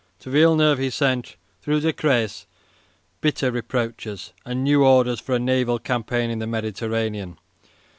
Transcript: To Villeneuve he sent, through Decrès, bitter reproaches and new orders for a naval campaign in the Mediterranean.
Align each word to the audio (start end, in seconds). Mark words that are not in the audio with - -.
To 0.21 0.31
Villeneuve 0.31 0.79
he 0.79 0.89
sent, 0.89 1.35
through 1.61 1.81
Decrès, 1.81 2.47
bitter 3.21 3.51
reproaches 3.51 4.33
and 4.43 4.63
new 4.63 4.83
orders 4.83 5.19
for 5.19 5.35
a 5.35 5.39
naval 5.39 5.77
campaign 5.77 6.31
in 6.31 6.39
the 6.39 6.47
Mediterranean. 6.47 7.37